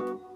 [0.00, 0.29] Thank you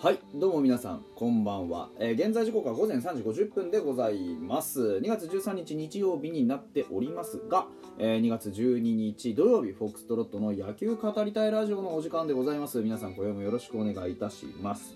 [0.00, 5.00] はいどうも皆さんこんばんは、えー現在時刻は午前3時50分でございます。
[5.02, 7.66] 2月13日日曜日になっておりますが、
[7.98, 12.80] えー2月12日土曜日フォックストロットの野球語りたいラジオのお時間でございます。
[12.80, 14.94] 皆さん今夜もよろしくお願いいたします。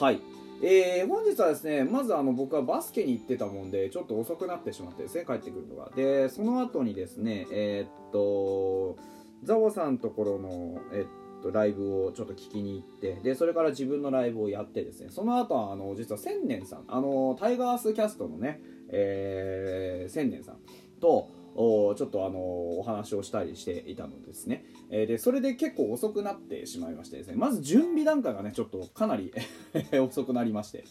[0.00, 0.20] はい。
[0.64, 5.92] えー本日はですねまずあの僕はバスケに行ってたもんでちょっと遅くなってしまってですね帰ってくるのが。
[5.94, 8.96] でその後にですねえーっと
[9.44, 20.56] ザオさんところのえっととライブをちょっと聞きに行ってでそれから自分のライブをやってですねその後はあの実は千年さんあのタイガースキャストのね、えー、千年さん
[21.00, 22.38] とおちょっとあの
[22.78, 27.34] お話をしたりしていたのですね、えーでそれで結構遅くなってしまいましてですね。
[27.36, 29.32] まず準備段階がねちょっとかなり
[30.00, 30.84] 遅くなりまして。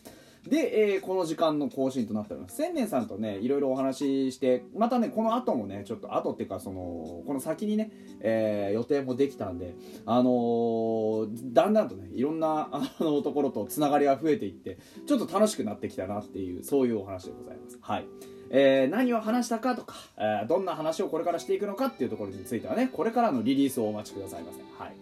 [0.47, 2.57] で、えーこの時間の更新となっております。
[2.57, 17.77] 千年さんとねいろいろお話ししてまたねこの後もねちょっと後っていうかそのこの先にね、えー予定もできたんであのーだんだんとねいろんなあのところとつながりが増えていってちょっと楽しくなってきたなっていうそういうお話でございます。
[17.81, 18.05] はい。
[18.49, 24.95] えー何を話したかとか、えーどんな話をこれからしていくのかっていうところについてはねこれからのリリースをお待ちくださいませはい。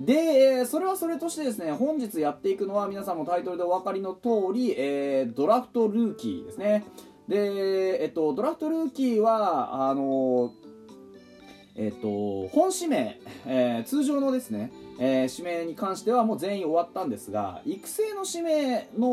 [0.00, 6.84] で、えーそれはそれとしてですね本日やっていくのは皆さんもタイトルでお分かりの通り、えードラフトルーキーですね。
[7.28, 10.52] で、えっと、ドラフトルーキーはあの
[11.78, 19.08] えっと、本指名、えー通常のですね、えー指名に関してはもう全員終わったんですが育成の指名の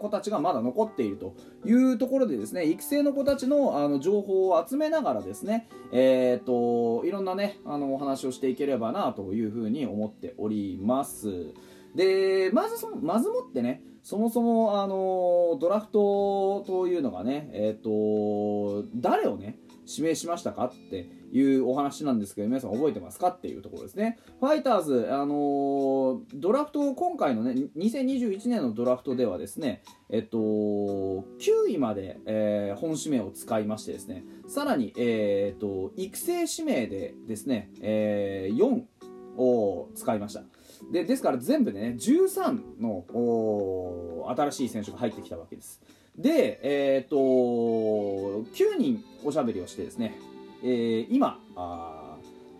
[0.00, 1.34] 子たちがまだ残っていると
[1.66, 11.52] いうところでですね育成の子たちのあの情報を集めながらですね、えー、といろんなねあのお話をしていければなというふうに思っております。
[11.94, 24.18] でまずそまずもってねそもそもあのドラフトというのがねえっ、と誰をね指名しましたかっていうお話なんですけど皆さん覚えてますかっていうところですね。
[24.40, 31.24] ファイターズ、あのードラフト今回のね2021年のドラフトではですねえっと9
[31.68, 38.82] 位まで、えー本指名を使いましてですねさらに、えーっと育成指名でですね、えー4
[39.40, 40.42] を使いました。
[40.92, 43.04] でですから全部でね13の
[44.36, 45.80] 新しい選手が入ってきたわけです。
[46.18, 50.18] でえーと9人おしゃべりをしてですね、
[50.62, 51.38] えー今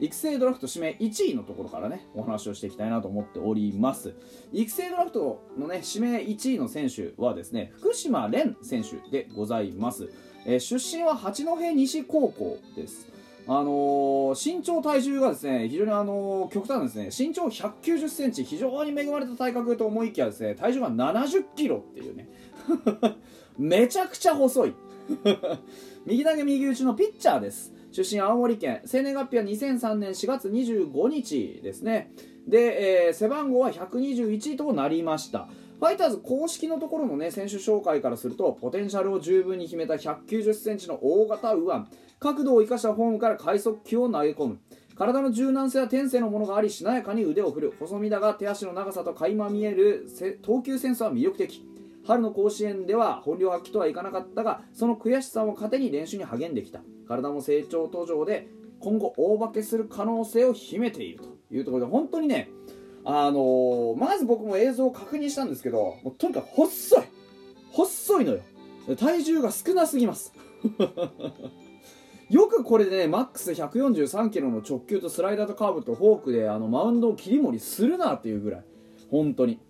[0.00, 4.14] 育成ドラフト指名1位のところからねお話をしていきたいなと思っております。
[4.52, 10.08] 育成ドラフトのね指名1位の選手はですね福島蓮選手でございます、
[10.46, 13.08] えー出身は八戸西高校です。
[13.48, 22.28] あのー身長体重がですね非常にあのー極端ですね身長1 9 0センチ非常に恵まれた体格と思いきやですね体重が7 0キロっていうね。
[23.58, 24.74] めちゃくちゃ細い。
[26.06, 27.72] 右投げ右打ちのピッチャーです。
[27.90, 28.82] 出身青森県。
[28.84, 32.12] 生年月日は2003年4月25日ですね。
[32.46, 35.48] で、えー背番号は121となりました。
[35.80, 41.86] ファイターズ公式のところのね選手紹介からするとポテンシャルを十分に秘めた1 9 0センチの大型右腕。
[42.20, 44.58] 角度を生かしたフォームから快速球を投げ込む。
[44.96, 47.72] 体の柔軟性や天性のものがありしなやかに腕を振る。
[47.78, 50.06] 細身だが手足の長さと垣間見える
[50.42, 51.64] 投球センスは魅力的。
[52.08, 56.80] 春の甲子園では本領発揮とはいかなかったがその悔しさを糧に練習に励んできた。
[57.06, 58.48] 体も成長途上で
[58.80, 62.48] 今後大化けする可能性を秘めているというところで本当にね
[63.04, 67.04] あのーまず僕も映像を確認したんですけどもうとにかく細い。
[67.72, 68.40] 細いのよ。
[68.96, 70.32] 体重が少なすぎます。
[72.30, 78.64] よくこれでねマックス143キロの直球とスライダーとカーブとフォークであのマウンドを切り盛りするなっていうぐらい。
[79.10, 79.60] 本当に。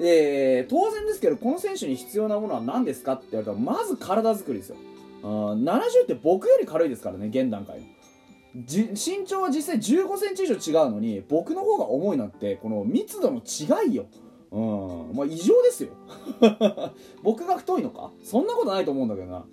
[0.00, 4.76] え当然ですけどこの選手に必要なものは何ですかって言われたらまず体作りですよ。
[5.22, 7.86] あー70って僕より軽いですからね現段階の。
[8.54, 14.06] 身長は実際1 5センチ以上違うのに僕の方が重いなんてこの密度の違いよ。
[14.50, 15.16] うん。
[15.16, 15.90] まあ異常ですよ。
[17.22, 18.12] 僕が太いのか？
[18.24, 19.44] そんなことないと思うんだけどな。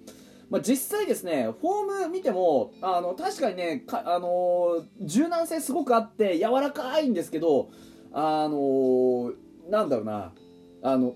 [0.50, 7.70] まあ、実際ですねフォーム見てもあの確かにねか、あのー柔軟性すごくあって柔らかいんですけど
[8.12, 9.34] あのー
[9.70, 10.34] なんだろうな。
[10.82, 11.16] あの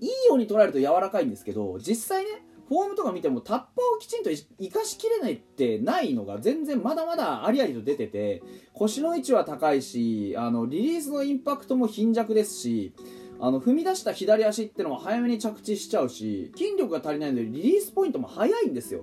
[0.00, 2.30] いいように捉えると柔らかいんですけど実際ね
[2.68, 8.42] フォームとか見てもタッパーをきちんと生かしきれないってないのが全然まだまだありありと出てて
[8.72, 12.94] 腰の位置は高いしあのリリースのインパクトも貧弱ですし
[13.40, 19.02] あの踏み出した左足ってのは早めに着地しちゃうし筋力が足りないのでリリースポイントも速いんですよ。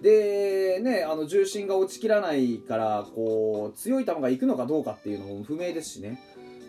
[0.00, 6.20] でねあの重心が落ちきらないからこう強い球がいくのかどうかっていうのも不明ですしね。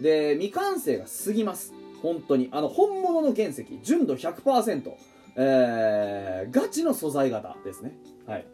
[0.01, 1.73] で未完成が過ぎます。
[2.01, 2.49] 本当に。
[2.51, 4.91] あの本物の原石純度100%、
[5.35, 7.95] えー、ガチの素材型ですね。
[8.25, 8.45] はい。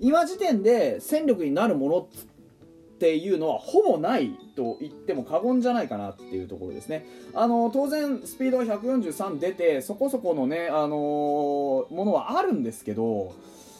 [0.00, 7.06] 今時点で戦力になるものっていうのはほぼないと言っても過言じゃないかなっていうところですね。
[7.34, 13.34] あの当然スピードは143出てそこそこのね、あのー、ものはあるんですけど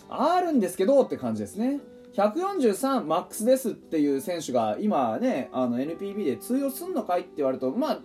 [0.08, 1.80] あるんですけどって感じですね。
[2.14, 7.98] 143マックスですっていう選手が今ねあの NPB で通用すんのかいって言われるとまあ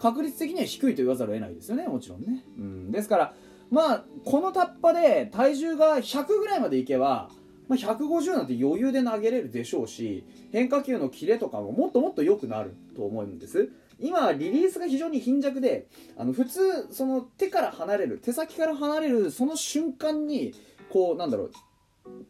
[0.00, 3.34] 確率的には低いと言わざるを得ないですよねもちろんね、うん、ですから
[3.70, 7.30] まあこのタッパで体重が100ぐらいまでいけば、
[7.68, 13.70] まあ、150なんて余裕で投げれるでしょうし変化球のキレとかももっともっと良くなると思うんです。
[14.00, 15.86] 今リリースが非常に貧弱で
[16.16, 20.52] あの普通その手から離れる手先から離れるその瞬間に
[20.90, 21.52] こうなんだろう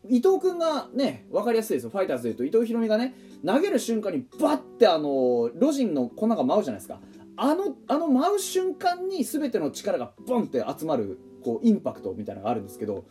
[0.09, 1.91] 伊藤君がね分かりやすいですよ。
[1.91, 7.00] ファイターズでいうと伊藤大海がね投げる瞬間にバッてあのロジンの粉が舞うじゃないですか。
[7.37, 13.05] あのあの舞う瞬間に全ての力がボンって集まるこうインパクトみたいなのがあるんですけど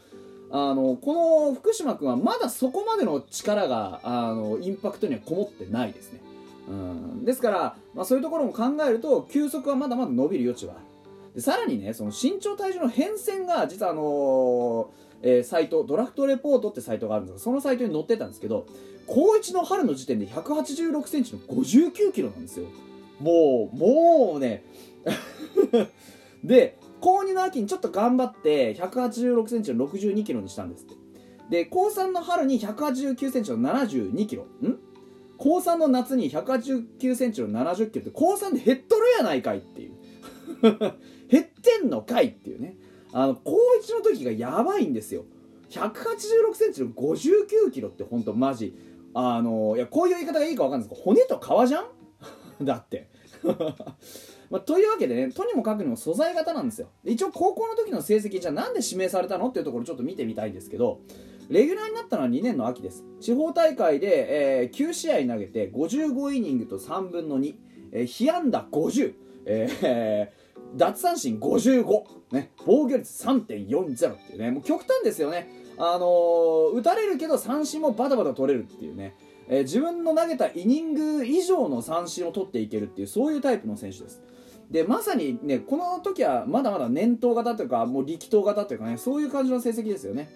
[0.49, 6.21] あのこの福島君はまだそこまでの力があのインパクトにはこもってないですね、
[6.69, 10.83] うん、ですから、まあ、そういうところも考えると球速はまだまだ伸びる余地はある。
[11.35, 18.67] でさらにねその身長体重の変遷が実はあのーえー、サイトドラフトレポートってサイトがあるんですがそのサイトに載ってたんですけど
[19.07, 22.67] 高1の春の時点で1 8 6センチの59キロなんですよ。
[23.19, 24.63] もうもうね。
[26.43, 30.95] で高2の秋にちょっと頑張って1 8 6センチの62キロにしたんですって。
[31.49, 34.43] で高3の春に1 8 9センチの72キロ。
[34.43, 34.77] ん？
[35.37, 39.93] 高3の夏に1 8 9センチの70キロって高3で減っとるやないかいっていう。
[41.29, 42.77] 減ってんのかいっていうね。
[43.13, 43.51] あの高
[43.83, 45.25] 1の時がやばいんですよ。
[45.69, 48.75] 1 8 6センチの59キロって本当マジ。
[49.13, 51.85] あのいやこういう言い方がいいか分かんないですけど骨と皮じゃん？
[52.65, 53.09] だって。
[54.49, 56.87] まあ、というわけでねとにもかくにも素材型なんですよ。
[57.03, 61.01] 一応高校の時の成績じゃあなんで指名されたのっていうところちょっと見てみたいんですけど
[61.49, 63.03] レギュラーになったのは2年の秋です。
[63.19, 67.55] 地方大会で、えー、9試合投げて55イニングと3分の2、
[67.91, 69.13] えー、被安打50、
[69.45, 70.42] えー
[70.75, 71.85] 奪三振55、
[72.31, 75.47] ね、防御率3.40っていうね、もう極端ですよね。
[75.77, 79.15] あのー、打たれるけど三振もバタバタ取れるっていうね、
[79.47, 84.21] えー、自分の投げたイニング以上の三振を取っていけるっていう、そういうタイプの選手です。
[84.71, 90.29] で、まさにね、この時はまだまだ年頭型というか、もう力投型というかね、そういう感じの成績ですよね。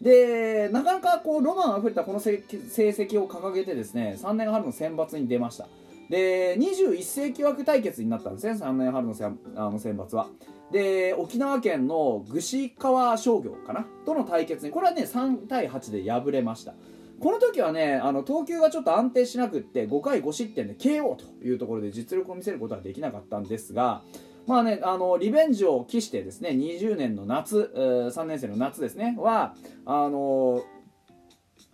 [0.00, 5.68] で、なかなかこう、ロマンあふれたこの成績を掲げてですね、3年春の選抜に出ました。
[6.08, 8.52] で21世紀枠対決になったんですね。
[8.52, 9.14] 3年春の
[9.56, 10.28] あの選抜は。
[10.72, 13.86] で沖縄県の串川商業かな？
[14.04, 16.74] との対決にこれはね3対8で敗れました。
[17.20, 24.02] この時はねあの投球がちょっと安定しなくって5回5失点で KO というところで実力を見せることはできなかったんですが
[24.46, 30.62] まあね、あのリベンジを期してですね20年の夏、3年生の夏ですねはあの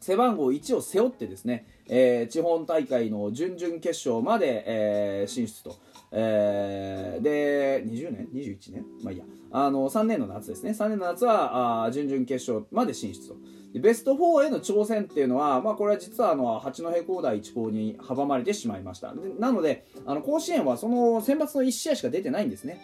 [0.01, 5.77] 背番号1を背負ってですね、えー、地方大会の準々決勝まで、えー、進出と、
[6.13, 8.85] えー、で20年？21年？
[9.03, 9.25] まあいいや。
[9.51, 10.71] あの3年の夏ですね。
[10.71, 13.37] 3年の夏はあ準々決勝まで進出と。
[13.75, 19.13] ベスト4への挑戦っていうのは、まあ、これは実はあの八戸工大一高に阻まれてしまいました。
[19.39, 22.81] なのであの甲子園はその選抜の1試合しか出てないんですね。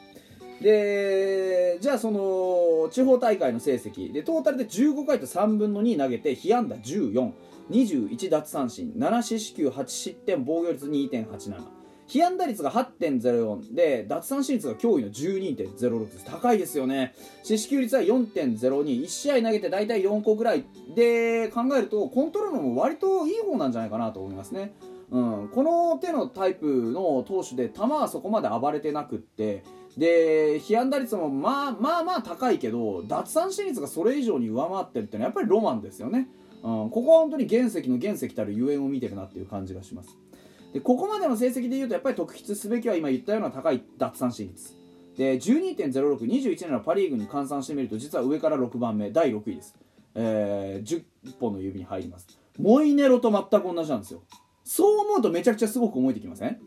[0.61, 4.12] でじゃあその地方大会の成績。
[4.12, 8.93] でトータルで15回と3分の2投げて被安打1421奪三振。
[8.97, 11.80] 7四死球8失点防御率2.87
[12.11, 16.25] 被安打率が8.04で奪三振率が驚異の12.06です。
[16.25, 17.14] 高いですよね。
[17.45, 20.64] 四死球率は4.021試合投げて大体4個ぐらい。
[20.97, 24.75] で考えるとコントロールも割といい方なんじゃないかなと思いますね。
[25.12, 29.62] うん、この手のタイプの投手で球はそこまで暴れてなくって
[29.97, 36.29] で被安打率もまあまあまあ高いけど奪三振率がそれ以上に上回ってるってのはやっぱりロマンですよね、
[36.62, 40.17] うん、ここは本当に原石の原石たるゆえんを見てるなっていう感じがします。
[40.73, 44.75] でここまでの成績でいうとやっぱり特筆すべきは今言ったような高い奪三振率。
[45.17, 49.75] で12.0621年のパ・リーグに換算してみると実は上から6番目第6位です、
[50.15, 51.03] えー、10
[51.39, 52.27] 本の指に入ります。
[52.59, 54.23] モイネロと全く同じなんですよ。
[54.65, 56.61] そう思うとめちゃくちゃすごく思えてきません？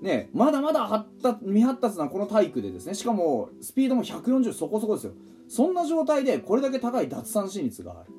[0.00, 5.12] ね、まだまだ発達未発達なこの体育でですねしかもスピードも140そこそこですよ。
[5.48, 8.10] そんな状態でこれだけ高い奪三振率がある、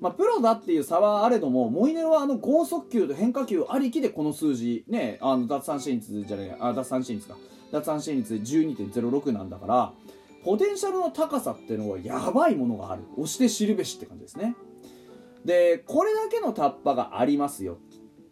[0.00, 7.36] まあ、プロだっていう差はあれどもモイネロはあの剛速球と変化球ありきでこの数字ねあの奪三振率じゃないあ奪三振率か。
[7.70, 9.92] 奪三振率12.06なんだから
[10.42, 13.02] ポテンシャルの高さっていうのはやばいものがある。
[13.16, 14.56] 押して知るべしって感じですね。
[15.44, 17.78] でこれだけのタッパがありますよ。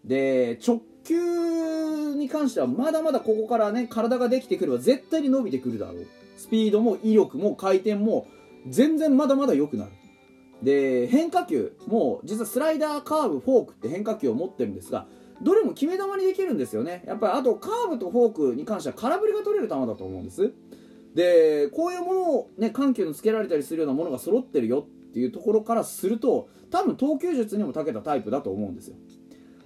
[0.04, 6.06] で直球に関してはまだまだここからね体ができてくれば絶対に伸びてくるだろう。
[6.38, 8.26] スピードも威力も回転も
[8.66, 9.92] 全然まだまだ良くなる。
[10.62, 15.06] で変化球も実はスライダーカーブフォークって変化球を持ってるんですが
[15.40, 17.04] どれも決め球にできるんですよね。
[17.06, 20.52] やっぱりあとカーブとフォークに関しては空振りが取れる球だと思うんです。
[21.14, 28.96] でこういうものをね緩急のつけられたりするようなものが揃ってるよっていうところからすると多分投球術にも長けたタイプだと思うんですよ。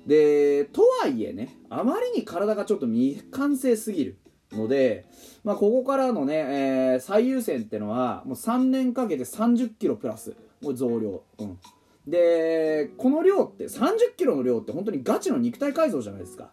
[0.07, 4.19] でとはいえねあまりに体がちょっと未完成すぎる
[4.51, 5.07] ので、
[5.45, 10.35] まあ、ここからのね、えー、最優先ってのはもう3年かけて3 0キロプラス
[10.75, 11.59] 増量、うん、
[12.07, 16.51] でこの量って3 0キロの量って本当にガチの肉体改造じゃないですか。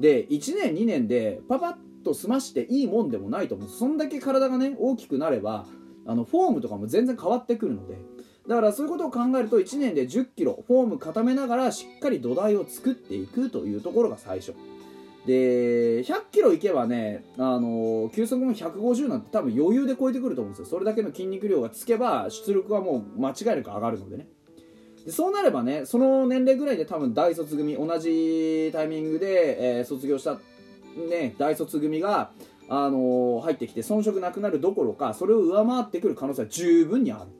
[0.00, 1.74] で1年2年でパパッ
[2.04, 3.68] と済ましていいもんでもないと思う。
[3.68, 5.66] そんだけ体がね大きくなれば
[6.06, 7.98] あのフォームとかも全然変わってくるので。
[8.46, 14.54] だからそういうことを考えると1年で1 0キロフォーム固めながらしっかり土台を作っていくというところが最初。
[15.26, 20.66] で100キロいけばね、あの球速も150なんて多分余裕で超えてくると思うんですよ。
[20.66, 24.28] それだけの筋肉量がつけば出力はもう間違いなく上がるのでね。
[25.06, 30.38] でそうなればねその年齢ぐらいで多分大卒組同じタイミングで、えー、卒業した、
[31.10, 32.30] ね、大卒組が、
[32.68, 37.30] あのー、入ってきて遜色なくなるどころかそれを上回ってくる可能性は十分にある。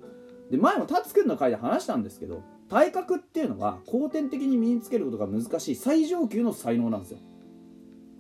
[0.51, 7.19] で前も達くんの回で話したんですけど体格っていうのは後天的に身につけることが難しい最上級の才能なんですよ。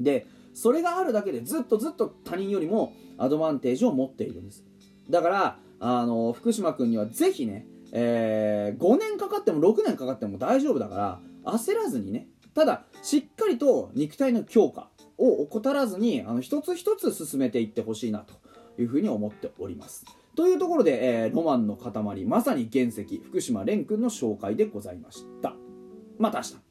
[0.01, 4.65] でそれがあるだけでずっとずっと他人よりもアドバンテージを持っているんです。
[5.11, 10.97] だからあの福島君にはぜひねえー、5年かかっても6年かかっても大丈夫だか
[11.45, 18.35] ら焦らずにねただしっかりと肉体の強化を怠らずにあの一つ一つ進めていってほしいなと
[18.81, 20.05] いうふうに思っております。
[20.37, 25.55] というところで、えー、ロマンの塊まさに原石福島蓮君の紹介でございました。
[26.19, 26.64] また明日。